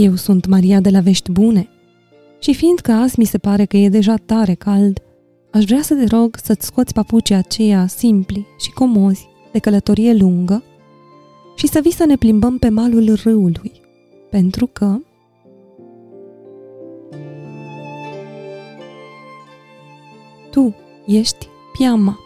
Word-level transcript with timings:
Eu 0.00 0.14
sunt 0.14 0.46
Maria 0.46 0.80
de 0.80 0.90
la 0.90 1.00
Vești 1.00 1.30
Bune 1.30 1.68
și 2.38 2.54
fiindcă 2.54 2.92
azi 2.92 3.18
mi 3.18 3.24
se 3.24 3.38
pare 3.38 3.64
că 3.64 3.76
e 3.76 3.88
deja 3.88 4.14
tare 4.16 4.54
cald, 4.54 5.02
aș 5.50 5.64
vrea 5.64 5.82
să 5.82 5.94
te 5.94 6.04
rog 6.16 6.36
să-ți 6.42 6.66
scoți 6.66 6.92
papucii 6.92 7.34
aceia 7.34 7.86
simpli 7.86 8.46
și 8.60 8.70
comozi 8.70 9.28
de 9.52 9.58
călătorie 9.58 10.14
lungă 10.14 10.62
și 11.56 11.66
să 11.66 11.80
vii 11.82 11.92
să 11.92 12.04
ne 12.04 12.16
plimbăm 12.16 12.58
pe 12.58 12.68
malul 12.68 13.14
râului, 13.22 13.72
pentru 14.30 14.66
că 14.66 14.98
tu 20.50 20.74
ești 21.06 21.48
piama. 21.78 22.18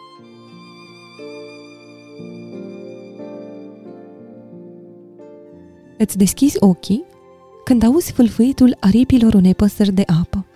Îți 5.98 6.18
deschizi 6.18 6.57
ochii 6.60 7.04
când 7.65 7.83
auzi 7.83 8.12
fâlfâitul 8.12 8.77
aripilor 8.80 9.34
unei 9.34 9.55
păsări 9.55 9.93
de 9.93 10.02
apă. 10.21 10.47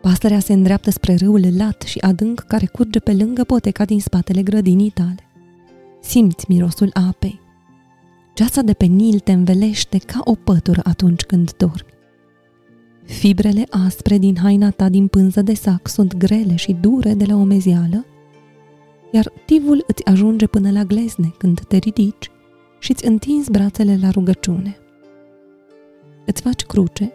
Pasărea 0.00 0.38
se 0.38 0.52
îndreaptă 0.52 0.90
spre 0.90 1.14
râul 1.14 1.44
lat 1.56 1.82
și 1.82 1.98
adânc 1.98 2.40
care 2.40 2.66
curge 2.66 2.98
pe 2.98 3.12
lângă 3.12 3.44
poteca 3.44 3.84
din 3.84 4.00
spatele 4.00 4.42
grădinii 4.42 4.90
tale. 4.90 5.26
Simți 6.00 6.44
mirosul 6.48 6.90
apei. 6.92 7.40
Geața 8.34 8.62
de 8.62 8.72
pe 8.72 8.84
Nil 8.84 9.18
te 9.18 9.32
învelește 9.32 9.98
ca 9.98 10.20
o 10.24 10.34
pătură 10.34 10.80
atunci 10.84 11.22
când 11.22 11.52
dormi. 11.56 11.90
Fibrele 13.04 13.66
aspre 13.70 14.18
din 14.18 14.36
haina 14.36 14.70
ta 14.70 14.88
din 14.88 15.06
pânză 15.06 15.42
de 15.42 15.54
sac 15.54 15.88
sunt 15.88 16.16
grele 16.16 16.56
și 16.56 16.72
dure 16.72 17.14
de 17.14 17.24
la 17.24 17.36
omezială, 17.36 18.06
iar 19.12 19.32
tivul 19.46 19.84
îți 19.86 20.04
ajunge 20.04 20.46
până 20.46 20.70
la 20.70 20.84
glezne 20.84 21.32
când 21.38 21.60
te 21.60 21.76
ridici 21.76 22.30
și 22.78 22.90
îți 22.90 23.06
întinzi 23.06 23.50
brațele 23.50 23.98
la 24.00 24.10
rugăciune. 24.10 24.81
Îți 26.26 26.42
faci 26.42 26.62
cruce 26.62 27.12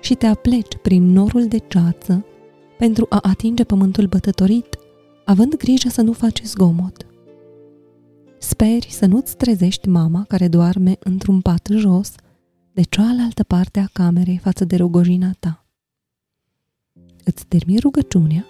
și 0.00 0.14
te 0.14 0.26
apleci 0.26 0.76
prin 0.82 1.12
norul 1.12 1.46
de 1.46 1.58
ceață 1.58 2.24
pentru 2.78 3.06
a 3.08 3.18
atinge 3.22 3.64
pământul 3.64 4.06
bătătorit, 4.06 4.78
având 5.24 5.56
grijă 5.56 5.88
să 5.88 6.02
nu 6.02 6.12
faci 6.12 6.42
zgomot. 6.42 7.06
Speri 8.38 8.86
să 8.90 9.06
nu-ți 9.06 9.36
trezești 9.36 9.88
mama 9.88 10.24
care 10.28 10.48
doarme 10.48 10.96
într-un 11.00 11.40
pat 11.40 11.68
jos, 11.70 12.14
de 12.72 12.82
cealaltă 12.82 13.42
parte 13.42 13.80
a 13.80 13.86
camerei 13.92 14.38
față 14.38 14.64
de 14.64 14.76
rogojina 14.76 15.30
ta. 15.38 15.64
Îți 17.24 17.46
termini 17.46 17.78
rugăciunea 17.78 18.46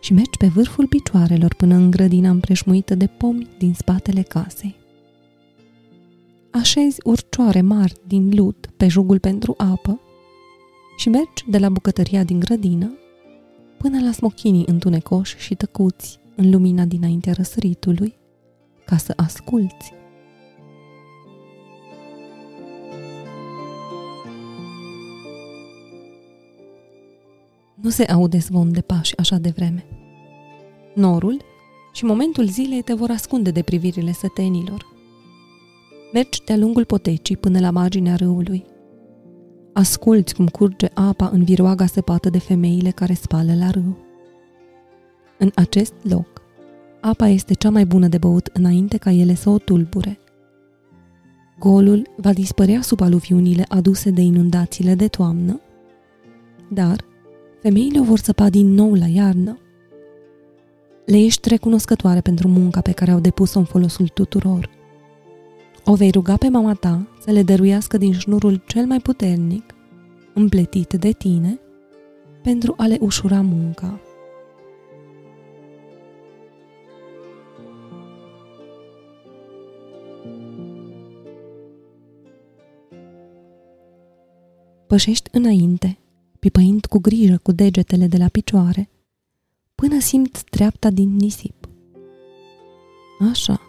și 0.00 0.12
mergi 0.12 0.36
pe 0.38 0.46
vârful 0.46 0.86
picioarelor 0.86 1.54
până 1.54 1.74
în 1.74 1.90
grădina 1.90 2.30
împreșmuită 2.30 2.94
de 2.94 3.06
pomi 3.06 3.48
din 3.58 3.74
spatele 3.74 4.22
casei. 4.22 4.77
Așezi 6.50 7.00
urcioare 7.04 7.60
mari 7.60 7.94
din 8.06 8.30
lut 8.34 8.66
pe 8.76 8.88
jugul 8.88 9.18
pentru 9.18 9.54
apă 9.56 10.00
și 10.96 11.08
mergi 11.08 11.44
de 11.50 11.58
la 11.58 11.68
bucătăria 11.68 12.24
din 12.24 12.38
grădină 12.38 12.98
până 13.78 14.00
la 14.00 14.12
smochinii 14.12 14.64
întunecoși 14.66 15.38
și 15.38 15.54
tăcuți 15.54 16.20
în 16.36 16.50
lumina 16.50 16.84
dinaintea 16.84 17.32
răsăritului, 17.32 18.14
ca 18.84 18.96
să 18.96 19.12
asculți. 19.16 19.92
Nu 27.74 27.90
se 27.90 28.04
aude 28.04 28.38
zvon 28.38 28.72
de 28.72 28.80
pași 28.80 29.16
așa 29.16 29.36
de 29.36 29.52
vreme. 29.56 29.86
Norul 30.94 31.42
și 31.92 32.04
momentul 32.04 32.46
zilei 32.46 32.82
te 32.82 32.94
vor 32.94 33.10
ascunde 33.10 33.50
de 33.50 33.62
privirile 33.62 34.12
sătenilor. 34.12 34.97
Mergi 36.12 36.44
de-a 36.44 36.56
lungul 36.56 36.84
potecii 36.84 37.36
până 37.36 37.60
la 37.60 37.70
marginea 37.70 38.16
râului. 38.16 38.64
Asculți 39.72 40.34
cum 40.34 40.46
curge 40.46 40.88
apa 40.94 41.30
în 41.32 41.44
viroaga 41.44 41.86
săpată 41.86 42.30
de 42.30 42.38
femeile 42.38 42.90
care 42.90 43.12
spală 43.12 43.54
la 43.54 43.70
râu. 43.70 43.96
În 45.38 45.50
acest 45.54 45.92
loc, 46.02 46.42
apa 47.00 47.26
este 47.26 47.54
cea 47.54 47.70
mai 47.70 47.86
bună 47.86 48.08
de 48.08 48.18
băut 48.18 48.50
înainte 48.52 48.96
ca 48.96 49.10
ele 49.10 49.34
să 49.34 49.50
o 49.50 49.58
tulbure. 49.58 50.18
Golul 51.58 52.08
va 52.16 52.32
dispărea 52.32 52.80
sub 52.80 53.00
aluviunile 53.00 53.64
aduse 53.68 54.10
de 54.10 54.20
inundațiile 54.20 54.94
de 54.94 55.08
toamnă, 55.08 55.60
dar 56.70 57.04
femeile 57.62 58.00
o 58.00 58.02
vor 58.02 58.18
săpa 58.18 58.48
din 58.48 58.74
nou 58.74 58.94
la 58.94 59.06
iarnă. 59.06 59.58
Le 61.04 61.16
ești 61.16 61.48
recunoscătoare 61.48 62.20
pentru 62.20 62.48
munca 62.48 62.80
pe 62.80 62.92
care 62.92 63.10
au 63.10 63.20
depus-o 63.20 63.58
în 63.58 63.64
folosul 63.64 64.08
tuturor. 64.08 64.77
O 65.90 65.94
vei 65.94 66.10
ruga 66.10 66.36
pe 66.36 66.48
mama 66.48 66.74
ta 66.74 67.06
să 67.20 67.30
le 67.30 67.42
dăruiască 67.42 67.96
din 67.96 68.12
șnurul 68.12 68.62
cel 68.66 68.86
mai 68.86 68.98
puternic, 69.00 69.74
împletit 70.34 70.92
de 70.92 71.10
tine, 71.12 71.60
pentru 72.42 72.74
a 72.76 72.86
le 72.86 72.98
ușura 73.00 73.40
munca. 73.40 74.00
Pășești 84.86 85.28
înainte, 85.32 85.98
pipăind 86.38 86.86
cu 86.86 86.98
grijă 86.98 87.40
cu 87.42 87.52
degetele 87.52 88.06
de 88.06 88.16
la 88.16 88.28
picioare, 88.28 88.88
până 89.74 90.00
simți 90.00 90.44
treapta 90.44 90.90
din 90.90 91.16
nisip. 91.16 91.68
Așa. 93.30 93.60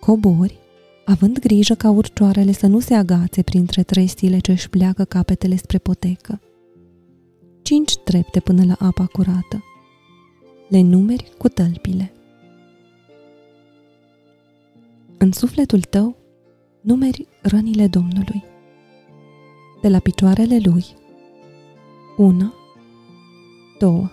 Cobori, 0.00 0.61
având 1.12 1.38
grijă 1.38 1.74
ca 1.74 1.90
urcioarele 1.90 2.52
să 2.52 2.66
nu 2.66 2.80
se 2.80 2.94
agațe 2.94 3.42
printre 3.42 3.82
trestile 3.82 4.38
ce 4.38 4.50
își 4.50 4.70
pleacă 4.70 5.04
capetele 5.04 5.56
spre 5.56 5.78
potecă. 5.78 6.40
Cinci 7.62 7.96
trepte 7.96 8.40
până 8.40 8.64
la 8.64 8.76
apa 8.78 9.06
curată. 9.06 9.64
Le 10.68 10.80
numeri 10.80 11.32
cu 11.38 11.48
tălpile. 11.48 12.12
În 15.18 15.32
sufletul 15.32 15.80
tău 15.80 16.16
numeri 16.80 17.26
rănile 17.42 17.86
Domnului. 17.86 18.44
De 19.82 19.88
la 19.88 19.98
picioarele 19.98 20.58
lui 20.64 20.84
una, 22.16 22.54
două. 23.78 24.10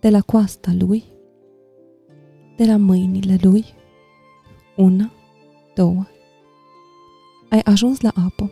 De 0.00 0.10
la 0.10 0.20
coasta 0.20 0.74
lui, 0.78 1.04
de 2.56 2.64
la 2.64 2.76
mâinile 2.76 3.38
lui, 3.40 3.64
una, 4.76 5.12
două. 5.74 6.06
Ai 7.48 7.60
ajuns 7.64 8.00
la 8.00 8.12
apă. 8.24 8.50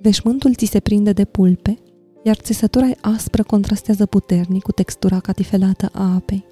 Veșmântul 0.00 0.54
ți 0.54 0.64
se 0.64 0.80
prinde 0.80 1.12
de 1.12 1.24
pulpe, 1.24 1.78
iar 2.22 2.36
țesătura 2.36 2.86
aspră 3.00 3.42
contrastează 3.42 4.06
puternic 4.06 4.62
cu 4.62 4.72
textura 4.72 5.20
catifelată 5.20 5.88
a 5.92 6.14
apei. 6.14 6.44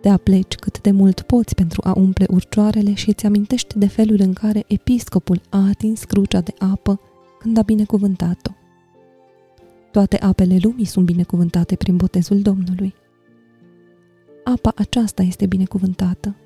Te 0.00 0.08
apleci 0.08 0.54
cât 0.54 0.80
de 0.80 0.90
mult 0.90 1.20
poți 1.20 1.54
pentru 1.54 1.80
a 1.84 1.92
umple 1.96 2.26
urcioarele 2.30 2.94
și 2.94 3.08
îți 3.08 3.26
amintești 3.26 3.78
de 3.78 3.86
felul 3.86 4.16
în 4.20 4.32
care 4.32 4.64
episcopul 4.66 5.40
a 5.48 5.66
atins 5.68 6.04
crucea 6.04 6.40
de 6.40 6.54
apă 6.58 7.00
când 7.38 7.58
a 7.58 7.62
binecuvântat-o. 7.62 8.52
Toate 9.90 10.18
apele 10.18 10.58
lumii 10.62 10.84
sunt 10.84 11.04
binecuvântate 11.04 11.76
prin 11.76 11.96
botezul 11.96 12.40
Domnului. 12.40 12.94
Apa 14.44 14.72
aceasta 14.76 15.22
este 15.22 15.46
binecuvântată. 15.46 16.36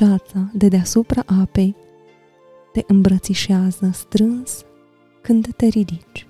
Ceața 0.00 0.50
de 0.52 0.68
deasupra 0.68 1.22
apei 1.26 1.76
te 2.72 2.82
îmbrățișează 2.86 3.90
strâns 3.92 4.64
când 5.22 5.54
te 5.56 5.66
ridici. 5.66 6.26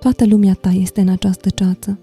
Toată 0.00 0.26
lumea 0.26 0.54
ta 0.54 0.70
este 0.70 1.00
în 1.00 1.08
această 1.08 1.50
ceață 1.50 1.98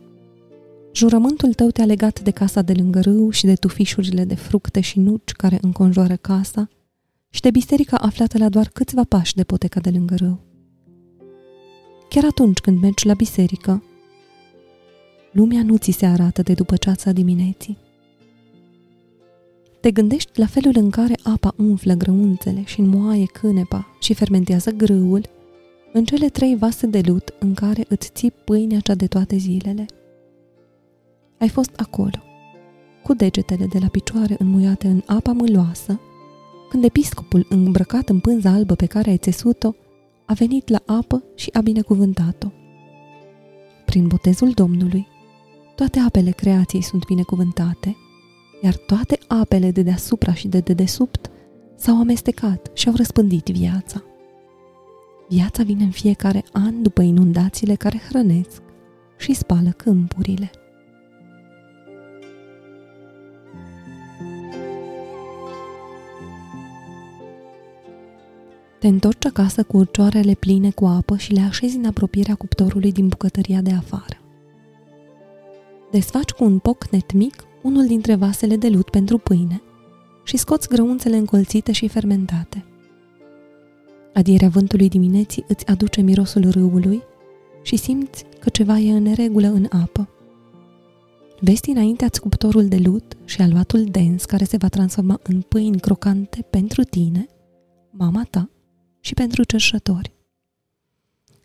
Jurământul 0.94 1.54
tău 1.54 1.69
te-a 1.69 1.86
legat 1.86 2.22
de 2.22 2.31
casa 2.31 2.62
de 2.62 2.74
lângă 2.74 3.00
râu 3.00 3.30
și 3.30 3.46
de 3.46 3.54
tufișurile 3.54 4.25
de 4.25 4.36
fructe 4.36 4.80
și 4.80 5.00
nuci 5.00 5.31
care 5.31 5.57
înconjoară 5.62 6.16
casa 6.16 6.68
și 7.30 7.42
de 7.42 7.52
biserica 7.52 7.98
aflată 7.98 8.38
la 8.38 8.50
doar 8.50 8.69
câțiva 8.74 9.04
pași 9.10 9.36
de 9.36 9.44
poteca 9.44 9.80
de 9.80 9.90
lângă 9.90 10.16
râu. 10.16 10.47
Chiar 12.09 12.24
atunci 12.25 12.59
când 12.59 12.81
mergi 12.81 13.06
la 13.06 13.13
biserică, 13.13 13.83
lumea 15.31 15.63
nu 15.63 15.77
ți 15.77 15.92
se 15.92 16.06
arată 16.06 16.42
de 16.42 16.54
după 16.54 16.75
ceața 16.75 17.12
dimineții. 17.12 17.77
Te 19.80 19.92
gândești 19.92 20.39
la 20.39 20.45
felul 20.45 20.74
în 20.75 20.89
care 20.89 21.15
apa 21.24 21.54
umflă 21.57 21.94
grăunțele 21.94 22.63
și 22.65 22.80
înmoaie 22.80 23.25
cânepa 23.25 23.88
și 24.00 24.13
fermentează 24.13 24.71
grâul 24.71 25.21
în 25.94 26.06
cele 26.06 26.30
trei 26.30 26.56
vase 26.56 26.86
de 26.86 27.01
lut 27.06 27.33
în 27.39 27.54
care 27.54 27.86
îți 27.89 28.09
ții 28.13 28.31
pâinea 28.31 28.80
cea 28.80 28.95
de 28.95 29.07
toate 29.07 29.38
zilele– 29.38 29.86
ai 31.39 31.50
fost 31.50 31.71
acolo, 31.75 32.24
cu 33.04 33.13
degetele 33.13 33.65
de 33.65 33.77
la 33.80 33.88
picioare 33.88 34.36
înmuiate 34.39 34.88
în 34.88 35.01
apa 35.06 35.31
mâloasă, 35.31 36.00
când 36.69 36.83
episcopul 36.83 37.45
îmbrăcat 37.50 38.09
în 38.09 38.19
pânza 38.19 38.50
albă 38.50 38.75
pe 38.75 38.86
care 38.86 39.09
ai 39.09 39.18
țesut-o 39.18 39.74
a 40.30 40.34
venit 40.34 40.68
la 40.68 40.82
apă 40.86 41.24
și 41.36 41.50
a 41.54 41.62
binecuvântat-o. 41.62 42.48
prin 43.86 44.08
botezul 44.08 44.52
Domnului, 44.52 45.08
toate 45.76 46.00
apele 46.00 46.32
creației 46.32 46.82
sunt 46.82 47.06
binecuvântate, 47.06 47.96
iar 48.62 48.76
toate 48.76 49.20
apele 49.28 49.72
de 49.72 49.82
deasupra 49.82 50.34
și 50.34 50.48
de 50.48 50.60
dedesubt 50.60 51.30
s-au 51.76 52.00
amestecat 52.00 52.72
și 52.74 52.88
au 52.88 52.94
răspândit 52.96 53.46
viața. 53.46 54.04
Viața 55.30 55.64
vine 55.64 55.84
în 55.84 55.92
fiecare 55.92 56.44
an 56.52 56.82
după 56.82 57.02
inundațiile 57.02 57.76
care 57.76 58.02
hrănesc 58.10 58.62
și 59.18 59.34
spală 59.34 59.70
câmpurile. 59.70 60.52
Te 68.80 68.88
întorci 68.88 69.26
acasă 69.26 69.64
cu 69.64 69.78
urcioarele 69.78 70.34
pline 70.34 70.72
cu 70.72 70.86
apă 70.86 71.18
și 71.18 71.34
le 71.34 71.40
așezi 71.40 71.78
în 71.78 71.86
apropierea 71.86 72.36
cuptorului 72.36 72.92
din 72.92 73.08
bucătăria 73.08 73.62
de 73.62 73.72
afară. 73.72 74.18
Desfaci 75.92 76.30
cu 76.30 76.44
un 76.44 76.60
pocnet 76.60 77.12
mic 77.14 77.44
unul 77.62 77.86
dintre 77.86 78.16
vasele 78.16 78.56
de 78.56 78.70
lut 78.70 78.90
pentru 78.90 79.18
pâine 79.18 79.62
și 80.24 80.38
scoți 80.38 80.68
grăunțele 80.68 81.16
încolțite 81.16 81.72
și 81.72 81.88
fermentate. 81.88 82.66
Adierea 84.14 84.50
vântului 84.50 84.90
dimineții 84.90 85.46
îți 85.48 85.68
aduce 85.68 86.02
mirosul 86.02 86.50
râului 86.50 87.04
și 87.62 87.76
simți 87.76 88.26
că 88.40 88.50
ceva 88.50 88.78
e 88.78 88.92
în 88.92 89.04
neregulă 89.04 89.48
în 89.48 89.68
apă. 89.70 90.10
Vezi 91.40 91.62
dinaintea 91.62 92.10
cuptorul 92.22 92.68
de 92.68 92.78
lut 92.78 93.18
și 93.26 93.42
aluatul 93.42 93.84
dens 93.84 94.26
care 94.26 94.44
se 94.44 94.58
va 94.58 94.68
transforma 94.68 95.20
în 95.24 95.42
pâini 95.42 95.80
crocante 95.80 96.46
pentru 96.50 96.84
tine, 96.84 97.28
mama 97.92 98.28
ta 98.30 98.50
și 99.07 99.13
pentru 99.13 99.44
cerșători. 99.44 100.12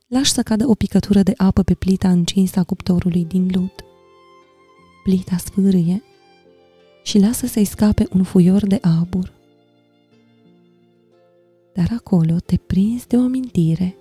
Lași 0.07 0.33
să 0.33 0.43
cadă 0.43 0.67
o 0.67 0.75
picătură 0.75 1.23
de 1.23 1.33
apă 1.37 1.63
pe 1.63 1.75
plita 1.75 2.11
încinsă 2.11 2.59
a 2.59 2.65
cuptorului 2.65 3.25
din 3.25 3.51
lut. 3.55 3.85
Plita 5.03 5.37
sfârâie 5.37 6.03
și 7.03 7.19
lasă 7.19 7.47
să-i 7.47 7.65
scape 7.65 8.07
un 8.13 8.23
fuior 8.23 8.67
de 8.67 8.79
abur. 8.81 9.33
Dar 11.75 11.89
acolo 11.97 12.37
te 12.47 12.57
prinzi 12.57 13.07
de 13.07 13.17
o 13.17 13.21
amintire 13.21 13.97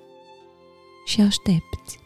și 1.05 1.21
aștepți. 1.21 1.99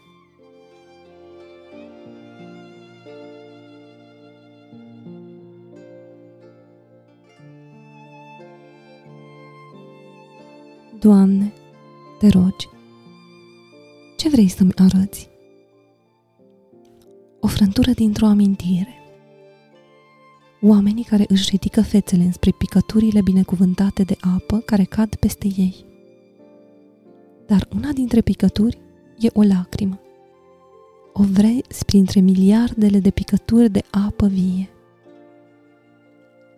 Doamne, 11.06 11.52
te 12.18 12.28
rogi, 12.28 12.68
ce 14.16 14.28
vrei 14.28 14.48
să-mi 14.48 14.74
arăți? 14.76 15.28
O 17.40 17.46
frântură 17.46 17.90
dintr-o 17.90 18.26
amintire. 18.26 18.94
Oamenii 20.60 21.04
care 21.04 21.24
își 21.28 21.48
ridică 21.50 21.82
fețele 21.82 22.22
înspre 22.22 22.50
picăturile 22.58 23.20
binecuvântate 23.22 24.02
de 24.02 24.16
apă 24.20 24.58
care 24.58 24.84
cad 24.84 25.14
peste 25.14 25.48
ei. 25.56 25.84
Dar 27.46 27.68
una 27.76 27.92
dintre 27.92 28.20
picături 28.20 28.78
e 29.18 29.28
o 29.32 29.42
lacrimă. 29.42 30.00
O 31.12 31.22
vrei 31.22 31.64
printre 31.86 32.20
miliardele 32.20 32.98
de 32.98 33.10
picături 33.10 33.70
de 33.70 33.82
apă 33.90 34.26
vie. 34.26 34.68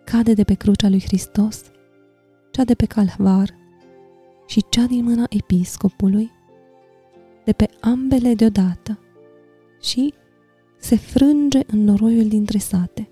Cade 0.03 0.33
de 0.33 0.43
pe 0.43 0.53
crucea 0.53 0.89
lui 0.89 1.01
Hristos, 1.01 1.61
cea 2.51 2.63
de 2.63 2.73
pe 2.73 2.85
calvar, 2.85 3.57
și 4.49 4.65
cea 4.69 4.85
din 4.85 5.03
mâna 5.03 5.25
episcopului, 5.29 6.31
de 7.45 7.51
pe 7.51 7.69
ambele 7.79 8.33
deodată, 8.33 8.99
și 9.81 10.13
se 10.77 10.95
frânge 10.95 11.59
în 11.67 11.83
noroiul 11.83 12.27
dintre 12.27 12.57
sate. 12.57 13.09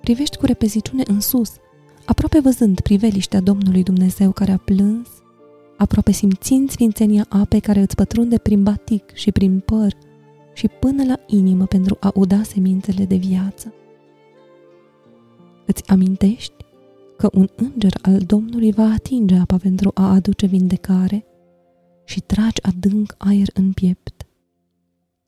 Privești 0.00 0.36
cu 0.36 0.46
repeziciune 0.46 1.02
în 1.06 1.20
sus, 1.20 1.56
aproape 2.04 2.40
văzând 2.40 2.80
priveliștea 2.80 3.40
Domnului 3.40 3.82
Dumnezeu 3.82 4.30
care 4.32 4.52
a 4.52 4.56
plâns, 4.56 5.08
aproape 5.76 6.12
simțind 6.12 6.70
sfințenia 6.70 7.26
apei 7.28 7.60
care 7.60 7.80
îți 7.80 7.94
pătrunde 7.94 8.38
prin 8.38 8.62
batic 8.62 9.14
și 9.14 9.32
prin 9.32 9.60
păr 9.60 9.92
și 10.52 10.68
până 10.68 11.04
la 11.04 11.20
inimă 11.26 11.66
pentru 11.66 11.96
a 12.00 12.10
uda 12.14 12.42
semințele 12.42 13.04
de 13.04 13.16
viață. 13.16 13.74
Îți 15.66 15.88
amintești 15.88 16.55
că 17.16 17.30
un 17.32 17.48
înger 17.56 17.98
al 18.02 18.18
Domnului 18.18 18.72
va 18.72 18.84
atinge 18.84 19.34
apa 19.34 19.56
pentru 19.56 19.90
a 19.94 20.10
aduce 20.10 20.46
vindecare 20.46 21.24
și 22.04 22.20
tragi 22.20 22.62
adânc 22.62 23.14
aer 23.18 23.48
în 23.54 23.72
piept. 23.72 24.26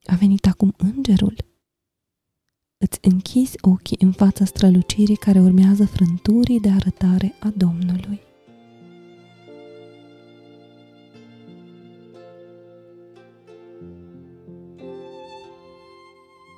A 0.04 0.14
venit 0.14 0.46
acum 0.46 0.74
îngerul. 0.76 1.34
Îți 2.78 2.98
închizi 3.02 3.58
ochii 3.60 3.96
în 4.00 4.12
fața 4.12 4.44
strălucirii 4.44 5.16
care 5.16 5.40
urmează 5.40 5.86
frânturii 5.86 6.60
de 6.60 6.68
arătare 6.68 7.34
a 7.40 7.52
Domnului. 7.56 8.20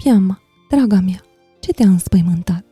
Piama, 0.02 0.40
draga 0.68 1.00
mea, 1.00 1.22
ce 1.60 1.72
te-a 1.72 1.88
înspăimântat? 1.88 2.69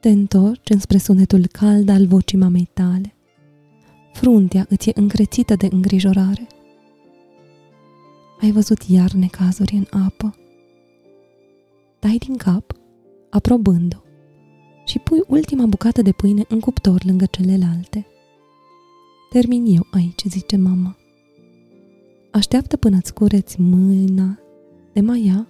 Te 0.00 0.08
întorci 0.08 0.70
înspre 0.70 0.98
sunetul 0.98 1.46
cald 1.46 1.88
al 1.88 2.06
vocii 2.06 2.38
mamei 2.38 2.68
tale. 2.72 3.14
Fruntea 4.12 4.66
îți 4.68 4.88
e 4.88 4.92
încrețită 4.94 5.54
de 5.54 5.68
îngrijorare. 5.70 6.46
Ai 8.40 8.50
văzut 8.50 8.82
iar 8.82 9.10
necazuri 9.10 9.74
în 9.74 10.00
apă. 10.00 10.34
Dai 11.98 12.16
din 12.16 12.36
cap, 12.36 12.72
aprobând-o, 13.30 13.96
și 14.84 14.98
pui 14.98 15.22
ultima 15.26 15.66
bucată 15.66 16.02
de 16.02 16.12
pâine 16.12 16.44
în 16.48 16.60
cuptor 16.60 17.04
lângă 17.04 17.26
celelalte. 17.26 18.06
Termin 19.30 19.64
eu 19.66 19.86
aici, 19.90 20.22
zice 20.24 20.56
mama. 20.56 20.96
Așteaptă 22.30 22.76
până-ți 22.76 23.14
cureți 23.14 23.60
mâna 23.60 24.38
de 24.92 25.00
maia, 25.00 25.48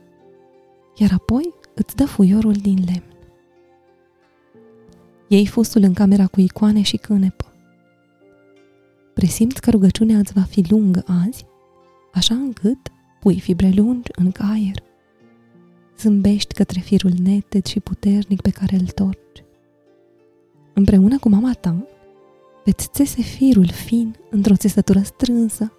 iar 0.97 1.11
apoi 1.13 1.55
îți 1.75 1.97
dă 1.97 2.05
fuiorul 2.07 2.53
din 2.53 2.79
lemn. 2.87 3.08
Iei 5.29 5.47
fustul 5.47 5.83
în 5.83 5.93
camera 5.93 6.27
cu 6.27 6.41
icoane 6.41 6.83
și 6.83 6.97
cânepă. 6.97 7.53
Presimți 9.15 9.61
că 9.61 9.71
rugăciunea 9.71 10.19
îți 10.19 10.33
va 10.33 10.41
fi 10.41 10.65
lungă 10.71 11.05
azi, 11.27 11.47
așa 12.13 12.35
încât 12.35 12.79
pui 13.21 13.41
fibre 13.41 13.71
lungi 13.75 14.11
în 14.17 14.31
caier. 14.31 14.83
Zâmbești 15.99 16.55
către 16.55 16.81
firul 16.81 17.13
neted 17.23 17.67
și 17.67 17.81
puternic 17.81 18.41
pe 18.41 18.51
care 18.51 18.77
îl 18.77 18.87
torci. 18.87 19.45
Împreună 20.75 21.19
cu 21.19 21.29
mama 21.29 21.53
ta, 21.53 21.87
veți 22.65 22.89
țese 22.93 23.23
firul 23.23 23.69
fin 23.69 24.17
într-o 24.31 24.57
țesătură 24.57 25.01
strânsă 25.03 25.73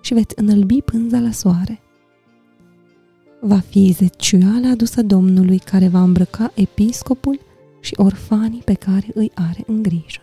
și 0.00 0.14
veți 0.14 0.34
înălbi 0.36 0.82
pânza 0.82 1.18
la 1.18 1.30
soare. 1.30 1.80
Va 3.40 3.58
fi 3.58 3.92
zeciuala 3.92 4.68
adusă 4.68 5.02
Domnului 5.02 5.58
care 5.58 5.88
va 5.88 6.02
îmbrăca 6.02 6.52
episcopul 6.54 7.40
și 7.80 7.94
orfanii 7.96 8.62
pe 8.62 8.74
care 8.74 9.06
îi 9.14 9.30
are 9.34 9.64
în 9.66 9.82
grijă. 9.82 10.22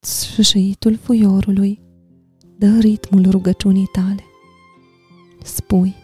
Sfâșitul 0.00 0.96
fuiorului 0.96 1.80
dă 2.56 2.78
ritmul 2.80 3.30
rugăciunii 3.30 3.88
tale. 3.92 4.24
Spui, 5.42 5.94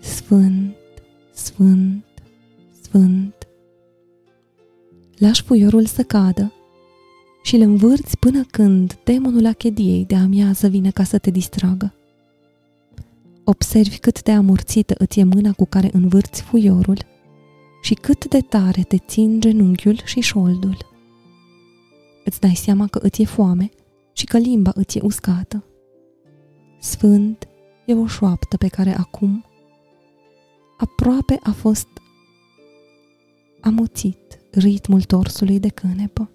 Sfânt, 0.00 0.74
Sfânt, 1.32 2.04
Sfânt. 2.82 3.34
Lași 5.14 5.42
fuiorul 5.42 5.86
să 5.86 6.02
cadă 6.02 6.52
și 7.52 7.58
îl 7.58 7.64
învârți 7.64 8.18
până 8.18 8.44
când 8.50 8.98
demonul 9.04 9.46
achediei 9.46 10.04
de 10.04 10.14
amiază 10.14 10.68
vine 10.68 10.90
ca 10.90 11.04
să 11.04 11.18
te 11.18 11.30
distragă. 11.30 11.94
Observi 13.44 13.98
cât 13.98 14.22
de 14.22 14.32
amorțită 14.32 14.94
îți 14.98 15.20
e 15.20 15.24
mâna 15.24 15.52
cu 15.52 15.64
care 15.64 15.90
învârți 15.92 16.42
fuiorul 16.42 16.98
și 17.82 17.94
cât 17.94 18.28
de 18.28 18.40
tare 18.40 18.82
te 18.82 18.98
țin 18.98 19.40
genunchiul 19.40 20.00
și 20.04 20.20
șoldul. 20.20 20.76
Îți 22.24 22.40
dai 22.40 22.54
seama 22.54 22.86
că 22.86 22.98
îți 23.02 23.22
e 23.22 23.24
foame 23.24 23.70
și 24.12 24.24
că 24.24 24.38
limba 24.38 24.72
îți 24.74 24.98
e 24.98 25.00
uscată. 25.04 25.64
Sfânt 26.80 27.48
e 27.86 27.94
o 27.94 28.06
șoaptă 28.06 28.56
pe 28.56 28.68
care 28.68 28.96
acum 28.98 29.44
aproape 30.78 31.38
a 31.42 31.50
fost 31.50 31.88
amuțit 33.60 34.40
ritmul 34.50 35.02
torsului 35.02 35.58
de 35.58 35.68
cânepă 35.68 36.31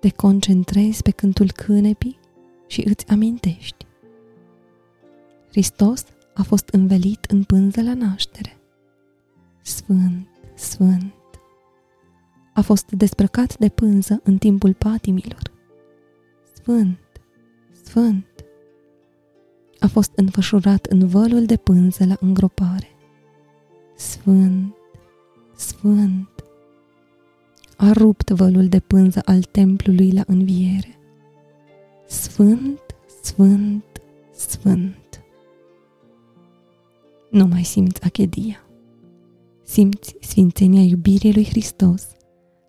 te 0.00 0.10
concentrezi 0.10 1.02
pe 1.02 1.10
cântul 1.10 1.50
cânepii 1.50 2.18
și 2.66 2.88
îți 2.88 3.08
amintești. 3.08 3.86
Hristos 5.48 6.04
a 6.34 6.42
fost 6.42 6.68
învelit 6.68 7.24
în 7.24 7.42
pânză 7.42 7.82
la 7.82 7.94
naștere. 7.94 8.56
Sfânt, 9.62 10.28
Sfânt, 10.54 11.14
a 12.54 12.60
fost 12.60 12.90
desprăcat 12.90 13.58
de 13.58 13.68
pânză 13.68 14.20
în 14.24 14.38
timpul 14.38 14.74
patimilor. 14.74 15.42
Sfânt, 16.54 16.98
Sfânt, 17.84 18.44
a 19.78 19.86
fost 19.86 20.12
înfășurat 20.14 20.86
în 20.86 21.06
vălul 21.06 21.44
de 21.44 21.56
pânză 21.56 22.04
la 22.04 22.16
îngropare. 22.20 22.88
Sfânt, 23.96 24.74
Sfânt, 25.56 26.39
a 27.82 27.92
rupt 27.92 28.30
vălul 28.30 28.68
de 28.68 28.80
pânză 28.80 29.20
al 29.24 29.42
templului 29.42 30.10
la 30.10 30.22
înviere. 30.26 30.98
Sfânt, 32.06 32.80
Sfânt, 33.22 34.02
Sfânt. 34.32 35.24
Nu 37.30 37.46
mai 37.46 37.62
simți 37.62 38.02
achedia. 38.02 38.64
Simți 39.62 40.16
sfințenia 40.20 40.82
iubirii 40.82 41.34
lui 41.34 41.44
Hristos, 41.44 42.08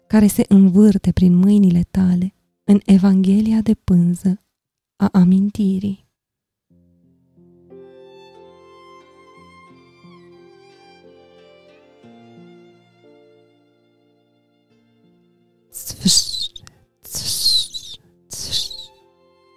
care 0.07 0.27
se 0.27 0.45
învârte 0.47 1.11
prin 1.11 1.35
mâinile 1.35 1.87
tale 1.91 2.33
în 2.63 2.79
Evanghelia 2.85 3.61
de 3.61 3.73
pânză 3.73 4.41
a 4.95 5.09
amintirii. 5.11 6.09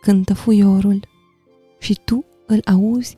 Cântă 0.05 0.35
fuiorul 0.35 1.09
și 1.79 2.01
tu 2.05 2.25
îl 2.47 2.61
auzi 2.65 3.17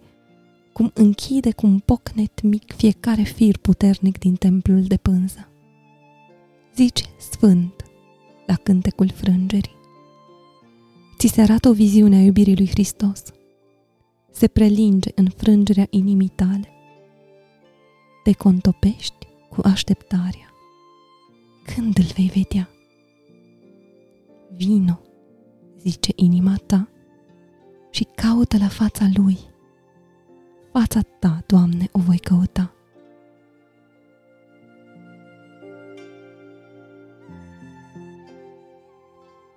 cum 0.73 0.91
închide 0.95 1.53
cu 1.53 1.67
un 1.67 1.79
pocnet 1.79 2.43
mic 2.43 2.73
fiecare 2.77 3.23
fir 3.23 3.59
puternic 3.59 4.19
din 4.19 4.35
templul 4.35 4.83
de 4.83 4.97
pânză. 4.97 5.49
Zici 6.75 7.03
sfânt 7.19 7.85
la 8.47 8.55
cântecul 8.55 9.11
frângerii. 9.11 9.77
Ți 11.19 11.27
se 11.27 11.41
arată 11.41 11.69
o 11.69 11.73
viziune 11.73 12.17
a 12.17 12.21
iubirii 12.21 12.57
lui 12.57 12.69
Hristos. 12.69 13.23
Se 14.31 14.47
prelinge 14.47 15.11
în 15.15 15.29
frângerea 15.37 15.87
inimii 15.91 16.33
tale. 16.35 16.69
Te 18.23 18.33
contopești 18.33 19.27
cu 19.49 19.61
așteptarea. 19.65 20.53
Când 21.75 21.99
îl 21.99 22.07
vei 22.15 22.31
vedea? 22.35 22.69
Vino, 24.57 25.01
zice 25.89 26.13
inima 26.15 26.55
ta, 26.67 26.89
și 27.91 28.07
caută 28.15 28.57
la 28.59 28.69
fața 28.69 29.09
lui. 29.15 29.39
Fața 30.73 31.01
ta, 31.19 31.43
Doamne, 31.47 31.89
o 31.93 31.99
voi 31.99 32.19
căuta. 32.19 32.75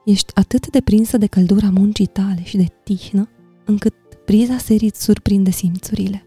Ești 0.05 0.31
atât 0.33 0.69
de 0.69 0.81
prinsă 0.81 1.17
de 1.17 1.27
căldura 1.27 1.69
muncii 1.69 2.05
tale 2.05 2.43
și 2.43 2.57
de 2.57 2.67
tihnă, 2.83 3.29
încât 3.65 3.93
priza 4.25 4.57
serii 4.57 4.87
îți 4.87 5.03
surprinde 5.03 5.49
simțurile. 5.49 6.23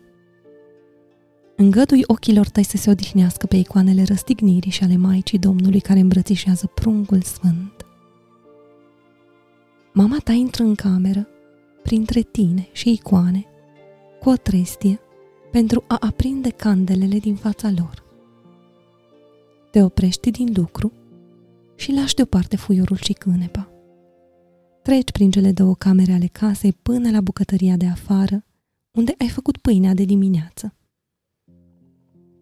Îngădui 1.56 2.02
ochilor 2.06 2.48
tăi 2.48 2.64
să 2.64 2.76
se 2.76 2.90
odihnească 2.90 3.46
pe 3.46 3.56
icoanele 3.56 4.02
răstignirii 4.02 4.70
și 4.70 4.82
ale 4.82 4.96
Maicii 4.96 5.38
Domnului 5.38 5.80
care 5.80 6.00
îmbrățișează 6.00 6.66
pruncul 6.66 7.20
sfânt. 7.20 7.86
Mama 9.94 10.16
ta 10.24 10.32
intră 10.32 10.62
în 10.62 10.74
cameră, 10.74 11.26
printre 11.82 12.20
tine 12.20 12.68
și 12.72 12.90
icoane, 12.90 13.46
cu 14.20 14.28
o 14.28 14.34
trestie, 14.34 15.00
pentru 15.50 15.84
a 15.86 15.96
aprinde 16.00 16.48
candelele 16.48 17.18
din 17.18 17.34
fața 17.34 17.70
lor. 17.76 18.02
Te 19.70 19.82
oprești 19.82 20.30
din 20.30 20.52
lucru 20.54 20.92
și 21.74 21.92
lași 21.92 22.14
deoparte 22.14 22.56
fuiorul 22.56 22.96
și 22.96 23.12
cânepa. 23.12 23.70
Treci 24.82 25.10
prin 25.10 25.30
cele 25.30 25.52
două 25.52 25.74
camere 25.74 26.12
ale 26.12 26.26
casei 26.26 26.72
până 26.72 27.10
la 27.10 27.20
bucătăria 27.20 27.76
de 27.76 27.86
afară, 27.86 28.44
unde 28.90 29.14
ai 29.18 29.28
făcut 29.28 29.56
pâinea 29.56 29.94
de 29.94 30.04
dimineață. 30.04 30.74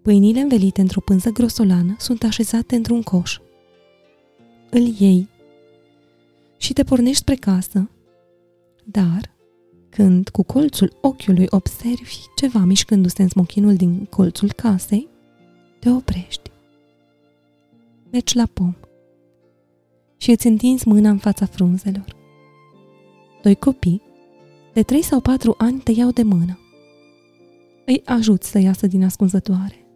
Pâinile 0.03 0.41
învelite 0.41 0.81
într-o 0.81 1.01
pânză 1.01 1.31
grosolană 1.31 1.97
sunt 1.99 2.23
așezate 2.23 2.75
într-un 2.75 3.03
coș. 3.03 3.39
Îl 4.71 4.83
iei 4.99 5.29
și 6.61 6.73
te 6.73 6.85
pornești 6.85 7.21
spre 7.21 7.35
casă, 7.35 7.91
dar 8.85 9.35
când 9.89 10.29
cu 10.29 10.43
colțul 10.43 10.99
ochiului 11.01 11.47
observi 11.51 12.19
ceva 12.37 12.59
mișcându-se 12.59 13.23
în 13.23 13.29
smochinul 13.29 13.75
din 13.75 14.05
colțul 14.05 14.53
casei, 14.53 15.09
te 15.79 15.91
oprești. 15.91 16.51
Mergi 18.11 18.37
la 18.37 18.47
pom 18.53 18.75
și 20.17 20.31
îți 20.31 20.47
întinzi 20.47 20.89
mâna 20.89 21.11
în 21.11 21.19
fața 21.19 21.47
frunzelor. 21.47 22.17
Doi 23.43 23.55
copii, 23.55 24.03
de 24.73 24.83
trei 24.83 25.03
sau 25.03 25.21
patru 25.21 25.55
ani, 25.59 25.81
te 25.81 25.93
iau 25.93 26.11
de 26.11 26.23
mână. 26.23 26.59
Îi 27.87 28.03
ajuți 28.05 28.51
să 28.51 28.59
iasă 28.59 28.87
din 28.87 29.05
ascunzătoare. 29.05 29.87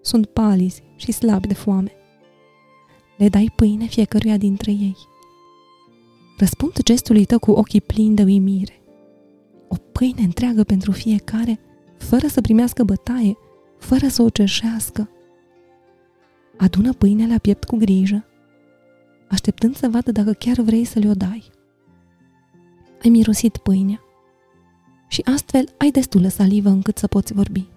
Sunt 0.00 0.26
palizi 0.26 0.82
și 0.96 1.12
slabi 1.12 1.46
de 1.46 1.54
foame. 1.54 1.92
Le 3.16 3.28
dai 3.28 3.52
pâine 3.56 3.86
fiecăruia 3.86 4.36
dintre 4.36 4.70
ei. 4.70 4.96
Răspund 6.38 6.82
gestului 6.82 7.24
tău 7.24 7.38
cu 7.38 7.50
ochii 7.50 7.80
plini 7.80 8.14
de 8.14 8.22
uimire. 8.22 8.82
O 9.68 9.76
pâine 9.92 10.22
întreagă 10.22 10.64
pentru 10.64 10.92
fiecare, 10.92 11.60
fără 11.96 12.26
să 12.26 12.40
primească 12.40 12.84
bătaie, 12.84 13.36
fără 13.78 14.08
să 14.08 14.22
o 14.22 14.28
cerșească. 14.28 15.10
Adună 16.56 16.92
pâinea 16.92 17.26
la 17.26 17.38
piept 17.38 17.64
cu 17.64 17.76
grijă, 17.76 18.24
așteptând 19.28 19.76
să 19.76 19.88
vadă 19.88 20.12
dacă 20.12 20.32
chiar 20.32 20.60
vrei 20.60 20.84
să 20.84 20.98
le-o 20.98 21.12
dai. 21.12 21.50
Ai 23.02 23.10
mirosit 23.10 23.56
pâinea 23.56 24.00
și 25.08 25.22
astfel 25.34 25.68
ai 25.76 25.90
destulă 25.90 26.28
salivă 26.28 26.68
încât 26.68 26.98
să 26.98 27.06
poți 27.06 27.32
vorbi. 27.32 27.68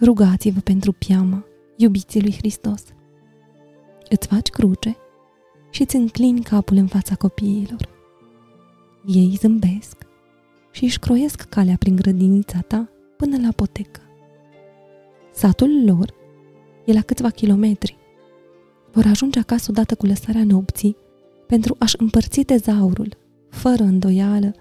Rugați-vă 0.00 0.60
pentru 0.60 0.92
piama, 0.92 1.44
iubiții 1.76 2.22
lui 2.22 2.34
Hristos. 2.34 2.82
Îți 4.08 4.26
faci 4.26 4.48
cruce 4.48 4.96
și 5.72 5.82
îți 5.82 5.96
înclini 5.96 6.42
capul 6.42 6.76
în 6.76 6.86
fața 6.86 7.14
copiilor. 7.14 7.88
Ei 9.06 9.36
zâmbesc 9.40 9.96
și 10.70 10.84
își 10.84 10.98
croiesc 10.98 11.42
calea 11.42 11.76
prin 11.78 11.96
grădinița 11.96 12.60
ta 12.60 12.88
până 13.16 13.36
la 13.46 13.52
potecă. 13.56 14.00
Satul 15.32 15.84
lor 15.84 16.14
e 16.84 16.92
la 16.92 17.00
câțiva 17.00 17.30
kilometri. 17.30 17.96
Vor 18.92 19.04
ajunge 19.06 19.38
acasă 19.38 19.66
odată 19.70 19.94
cu 19.94 20.06
lăsarea 20.06 20.44
nopții 20.44 20.96
pentru 21.46 21.76
a-și 21.78 21.96
împărți 21.98 22.40
tezaurul, 22.40 23.16
fără 23.48 23.82
îndoială, 23.82 24.54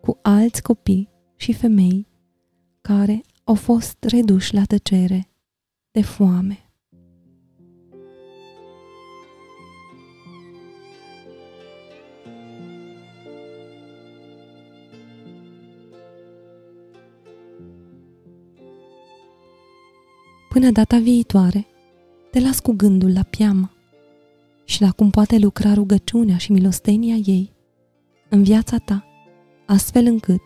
cu 0.00 0.18
alți 0.22 0.62
copii 0.62 1.08
și 1.36 1.52
femei 1.52 2.06
care 2.80 3.22
au 3.44 3.54
fost 3.54 4.04
reduși 4.04 4.54
la 4.54 4.64
tăcere 4.64 5.28
de 5.90 6.02
foame. 6.02 6.69
Până 20.52 20.70
data 20.70 20.98
viitoare, 20.98 21.66
te 22.30 22.40
las 22.40 22.60
cu 22.60 22.72
gândul 22.72 23.12
la 23.12 23.22
piamă 23.22 23.70
și 24.64 24.82
la 24.82 24.90
cum 24.90 25.10
poate 25.10 25.38
lucra 25.38 25.74
rugăciunea 25.74 26.36
și 26.36 26.52
milostenia 26.52 27.14
ei 27.14 27.52
în 28.28 28.42
viața 28.42 28.78
ta, 28.78 29.04
astfel 29.66 30.06
încât 30.06 30.40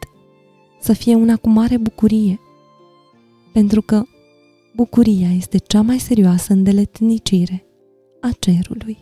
să 0.81 0.93
fie 0.93 1.15
una 1.15 1.37
cu 1.37 1.49
mare 1.49 1.77
bucurie, 1.77 2.41
pentru 3.53 3.83
că 3.83 4.03
bucuria 4.75 5.31
este 5.31 5.59
cea 5.59 5.81
mai 5.81 5.99
serioasă 5.99 6.53
îndeletnicire 6.53 7.65
a 8.21 8.31
cerului. 8.39 8.99